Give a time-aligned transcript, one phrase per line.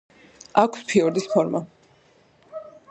[0.61, 1.65] აქვს ფიორდის ფორმა.